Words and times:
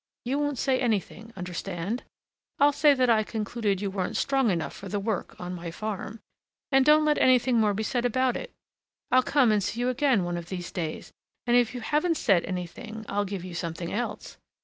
you 0.25 0.39
won't 0.39 0.57
say 0.57 0.79
anything, 0.79 1.31
understand? 1.35 2.01
I'll 2.57 2.71
say 2.71 2.95
that 2.95 3.07
I 3.07 3.21
concluded 3.23 3.81
you 3.81 3.91
weren't 3.91 4.17
strong 4.17 4.49
enough 4.49 4.73
for 4.73 4.89
the 4.89 4.99
work 4.99 5.39
on 5.39 5.53
my 5.53 5.69
farm. 5.69 6.21
And 6.71 6.83
don't 6.83 7.05
let 7.05 7.19
anything 7.19 7.57
more 7.59 7.75
be 7.75 7.83
said 7.83 8.03
about 8.03 8.35
it. 8.35 8.51
I'll 9.11 9.21
come 9.21 9.51
and 9.51 9.61
see 9.61 9.79
you 9.79 9.89
again 9.89 10.23
one 10.23 10.37
of 10.37 10.49
these 10.49 10.71
days, 10.71 11.13
and 11.45 11.55
if 11.55 11.75
you 11.75 11.81
haven't 11.81 12.17
said 12.17 12.43
anything, 12.45 13.05
I'll 13.07 13.25
give 13.25 13.45
you 13.45 13.53
something 13.53 13.93
else. 13.93 14.37